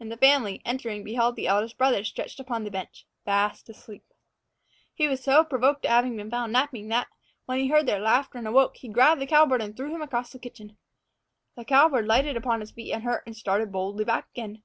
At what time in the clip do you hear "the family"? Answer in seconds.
0.10-0.62